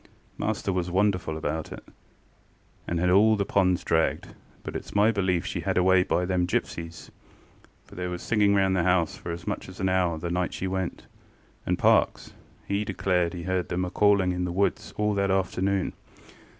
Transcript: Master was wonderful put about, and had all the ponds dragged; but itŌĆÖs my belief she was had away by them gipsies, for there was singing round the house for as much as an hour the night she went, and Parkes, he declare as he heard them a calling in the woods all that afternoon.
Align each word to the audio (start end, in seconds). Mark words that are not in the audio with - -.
Master 0.35 0.73
was 0.73 0.89
wonderful 0.89 1.35
put 1.35 1.37
about, 1.37 1.69
and 2.87 2.99
had 2.99 3.11
all 3.11 3.35
the 3.35 3.45
ponds 3.45 3.83
dragged; 3.83 4.33
but 4.63 4.73
itŌĆÖs 4.73 4.95
my 4.95 5.11
belief 5.11 5.45
she 5.45 5.59
was 5.59 5.65
had 5.65 5.77
away 5.77 6.01
by 6.01 6.25
them 6.25 6.47
gipsies, 6.47 7.11
for 7.85 7.93
there 7.93 8.09
was 8.09 8.23
singing 8.23 8.55
round 8.55 8.75
the 8.75 8.81
house 8.81 9.15
for 9.15 9.31
as 9.31 9.45
much 9.45 9.69
as 9.69 9.79
an 9.79 9.89
hour 9.89 10.17
the 10.17 10.31
night 10.31 10.55
she 10.55 10.65
went, 10.65 11.05
and 11.67 11.77
Parkes, 11.77 12.33
he 12.65 12.83
declare 12.83 13.27
as 13.27 13.33
he 13.33 13.43
heard 13.43 13.69
them 13.69 13.85
a 13.85 13.91
calling 13.91 14.31
in 14.31 14.43
the 14.45 14.51
woods 14.51 14.91
all 14.97 15.13
that 15.13 15.29
afternoon. 15.29 15.93